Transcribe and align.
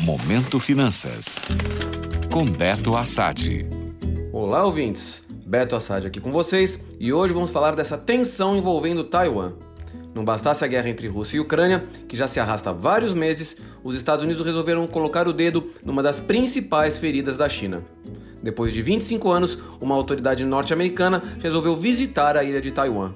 Momento 0.00 0.58
Finanças. 0.58 1.40
Com 2.32 2.44
Beto 2.44 2.96
Assad. 2.96 3.64
Olá, 4.32 4.64
ouvintes. 4.64 5.22
Beto 5.46 5.76
Assad 5.76 6.04
aqui 6.04 6.20
com 6.20 6.32
vocês 6.32 6.80
e 6.98 7.12
hoje 7.12 7.32
vamos 7.32 7.52
falar 7.52 7.76
dessa 7.76 7.96
tensão 7.96 8.56
envolvendo 8.56 9.04
Taiwan. 9.04 9.52
Não 10.12 10.24
bastasse 10.24 10.64
a 10.64 10.66
guerra 10.66 10.88
entre 10.88 11.06
Rússia 11.06 11.36
e 11.36 11.40
Ucrânia, 11.40 11.84
que 12.08 12.16
já 12.16 12.26
se 12.26 12.40
arrasta 12.40 12.70
há 12.70 12.72
vários 12.72 13.14
meses, 13.14 13.56
os 13.84 13.94
Estados 13.96 14.24
Unidos 14.24 14.44
resolveram 14.44 14.84
colocar 14.88 15.28
o 15.28 15.32
dedo 15.32 15.70
numa 15.84 16.02
das 16.02 16.18
principais 16.18 16.98
feridas 16.98 17.36
da 17.36 17.48
China. 17.48 17.84
Depois 18.42 18.74
de 18.74 18.82
25 18.82 19.30
anos, 19.30 19.58
uma 19.80 19.94
autoridade 19.94 20.44
norte-americana 20.44 21.22
resolveu 21.40 21.76
visitar 21.76 22.36
a 22.36 22.42
ilha 22.42 22.60
de 22.60 22.72
Taiwan. 22.72 23.14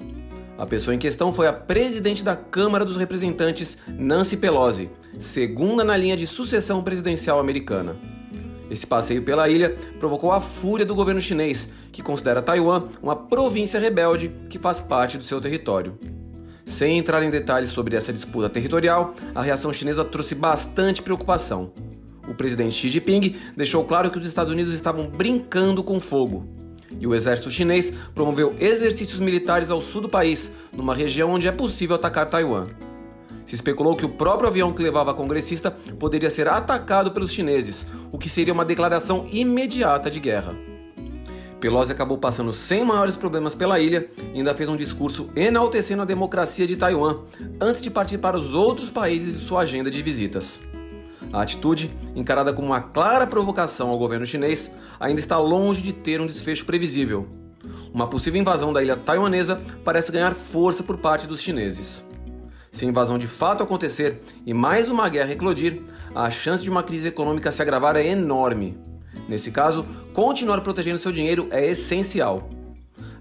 A 0.58 0.66
pessoa 0.66 0.92
em 0.92 0.98
questão 0.98 1.32
foi 1.32 1.46
a 1.46 1.52
presidente 1.52 2.24
da 2.24 2.34
Câmara 2.34 2.84
dos 2.84 2.96
Representantes, 2.96 3.78
Nancy 3.86 4.36
Pelosi, 4.36 4.90
segunda 5.16 5.84
na 5.84 5.96
linha 5.96 6.16
de 6.16 6.26
sucessão 6.26 6.82
presidencial 6.82 7.38
americana. 7.38 7.94
Esse 8.68 8.84
passeio 8.84 9.22
pela 9.22 9.48
ilha 9.48 9.76
provocou 10.00 10.32
a 10.32 10.40
fúria 10.40 10.84
do 10.84 10.96
governo 10.96 11.20
chinês, 11.20 11.68
que 11.92 12.02
considera 12.02 12.42
Taiwan 12.42 12.88
uma 13.00 13.14
província 13.14 13.78
rebelde 13.78 14.32
que 14.50 14.58
faz 14.58 14.80
parte 14.80 15.16
do 15.16 15.22
seu 15.22 15.40
território. 15.40 15.96
Sem 16.66 16.98
entrar 16.98 17.22
em 17.22 17.30
detalhes 17.30 17.70
sobre 17.70 17.96
essa 17.96 18.12
disputa 18.12 18.48
territorial, 18.48 19.14
a 19.36 19.42
reação 19.42 19.72
chinesa 19.72 20.04
trouxe 20.04 20.34
bastante 20.34 21.02
preocupação. 21.02 21.70
O 22.26 22.34
presidente 22.34 22.74
Xi 22.74 22.88
Jinping 22.88 23.36
deixou 23.56 23.84
claro 23.84 24.10
que 24.10 24.18
os 24.18 24.26
Estados 24.26 24.52
Unidos 24.52 24.74
estavam 24.74 25.04
brincando 25.04 25.84
com 25.84 26.00
fogo 26.00 26.58
e 26.98 27.06
o 27.06 27.14
exército 27.14 27.50
chinês 27.50 27.92
promoveu 28.14 28.54
exercícios 28.58 29.20
militares 29.20 29.70
ao 29.70 29.82
sul 29.82 30.02
do 30.02 30.08
país, 30.08 30.50
numa 30.72 30.94
região 30.94 31.30
onde 31.30 31.48
é 31.48 31.52
possível 31.52 31.96
atacar 31.96 32.26
Taiwan. 32.26 32.66
Se 33.46 33.54
especulou 33.54 33.96
que 33.96 34.04
o 34.04 34.10
próprio 34.10 34.48
avião 34.48 34.72
que 34.72 34.82
levava 34.82 35.10
a 35.10 35.14
congressista 35.14 35.70
poderia 35.98 36.28
ser 36.28 36.48
atacado 36.48 37.12
pelos 37.12 37.32
chineses, 37.32 37.86
o 38.12 38.18
que 38.18 38.28
seria 38.28 38.52
uma 38.52 38.64
declaração 38.64 39.26
imediata 39.32 40.10
de 40.10 40.20
guerra. 40.20 40.54
Pelosi 41.58 41.90
acabou 41.90 42.18
passando 42.18 42.52
sem 42.52 42.84
maiores 42.84 43.16
problemas 43.16 43.54
pela 43.54 43.80
ilha 43.80 44.08
e 44.32 44.38
ainda 44.38 44.54
fez 44.54 44.68
um 44.68 44.76
discurso 44.76 45.28
enaltecendo 45.34 46.02
a 46.02 46.04
democracia 46.04 46.66
de 46.66 46.76
Taiwan, 46.76 47.20
antes 47.60 47.82
de 47.82 47.90
partir 47.90 48.18
para 48.18 48.38
os 48.38 48.54
outros 48.54 48.90
países 48.90 49.32
de 49.32 49.40
sua 49.40 49.62
agenda 49.62 49.90
de 49.90 50.02
visitas. 50.02 50.58
A 51.32 51.42
atitude, 51.42 51.90
encarada 52.14 52.52
como 52.52 52.68
uma 52.68 52.80
clara 52.80 53.26
provocação 53.26 53.90
ao 53.90 53.98
governo 53.98 54.24
chinês, 54.24 54.70
ainda 54.98 55.20
está 55.20 55.38
longe 55.38 55.82
de 55.82 55.92
ter 55.92 56.20
um 56.20 56.26
desfecho 56.26 56.64
previsível. 56.64 57.28
Uma 57.92 58.06
possível 58.06 58.40
invasão 58.40 58.72
da 58.72 58.82
ilha 58.82 58.96
taiwanesa 58.96 59.60
parece 59.84 60.12
ganhar 60.12 60.34
força 60.34 60.82
por 60.82 60.98
parte 60.98 61.26
dos 61.26 61.40
chineses. 61.40 62.04
Se 62.70 62.84
a 62.84 62.88
invasão 62.88 63.18
de 63.18 63.26
fato 63.26 63.62
acontecer 63.62 64.22
e 64.46 64.54
mais 64.54 64.90
uma 64.90 65.08
guerra 65.08 65.32
eclodir, 65.32 65.82
a 66.14 66.30
chance 66.30 66.62
de 66.62 66.70
uma 66.70 66.82
crise 66.82 67.08
econômica 67.08 67.50
se 67.50 67.60
agravar 67.60 67.96
é 67.96 68.06
enorme. 68.06 68.78
Nesse 69.28 69.50
caso, 69.50 69.84
continuar 70.14 70.60
protegendo 70.60 70.98
seu 70.98 71.12
dinheiro 71.12 71.48
é 71.50 71.66
essencial. 71.66 72.48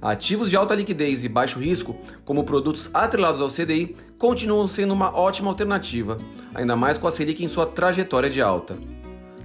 Ativos 0.02 0.50
de 0.50 0.56
alta 0.56 0.76
liquidez 0.76 1.24
e 1.24 1.30
baixo 1.30 1.60
risco, 1.60 1.98
como 2.24 2.44
produtos 2.44 2.90
atrelados 2.94 3.42
ao 3.42 3.50
CDI, 3.50 3.96
continuam 4.18 4.68
sendo 4.68 4.94
uma 4.94 5.16
ótima 5.16 5.50
alternativa, 5.50 6.18
ainda 6.54 6.76
mais 6.76 6.98
com 6.98 7.08
a 7.08 7.12
Selic 7.12 7.44
em 7.44 7.48
sua 7.48 7.66
trajetória 7.66 8.30
de 8.30 8.42
alta. 8.42 8.78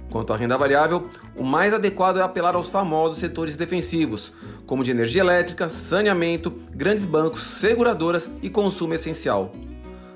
Quanto 0.09 0.33
à 0.33 0.37
renda 0.37 0.57
variável, 0.57 1.07
o 1.35 1.43
mais 1.43 1.73
adequado 1.73 2.17
é 2.17 2.21
apelar 2.21 2.55
aos 2.55 2.69
famosos 2.69 3.17
setores 3.17 3.55
defensivos, 3.55 4.31
como 4.65 4.83
de 4.83 4.91
energia 4.91 5.21
elétrica, 5.21 5.69
saneamento, 5.69 6.51
grandes 6.71 7.05
bancos, 7.05 7.41
seguradoras 7.41 8.29
e 8.41 8.49
consumo 8.49 8.93
essencial. 8.93 9.51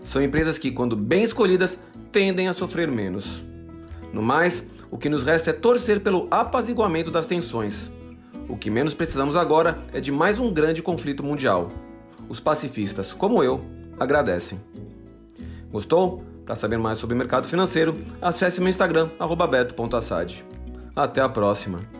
São 0.04 0.22
empresas 0.22 0.58
que, 0.58 0.72
quando 0.72 0.96
bem 0.96 1.24
escolhidas, 1.24 1.78
tendem 2.12 2.48
a 2.48 2.54
sofrer 2.54 2.90
menos. 2.90 3.42
No 4.14 4.22
mais, 4.22 4.68
o 4.90 4.98
que 4.98 5.10
nos 5.10 5.24
resta 5.24 5.50
é 5.50 5.54
torcer 5.54 6.00
pelo 6.00 6.28
apaziguamento 6.32 7.12
das 7.12 7.26
tensões. 7.26 7.92
O 8.48 8.56
que 8.56 8.70
menos 8.70 8.94
precisamos 8.94 9.36
agora 9.36 9.80
é 9.94 10.00
de 10.00 10.12
mais 10.12 10.40
um 10.40 10.54
grande 10.54 10.82
conflito 10.82 11.24
mundial. 11.24 11.70
Os 12.30 12.40
pacifistas, 12.40 13.14
como 13.14 13.44
eu, 13.44 13.62
agradecem. 14.00 14.60
Gostou? 15.72 16.24
Para 16.46 16.56
saber 16.56 16.78
mais 16.78 16.98
sobre 16.98 17.14
o 17.14 17.18
mercado 17.18 17.46
financeiro, 17.46 17.98
acesse 18.22 18.62
meu 18.62 18.70
Instagram, 18.70 19.10
beto.assad. 19.48 20.46
Até 20.96 21.20
a 21.22 21.28
próxima! 21.28 21.97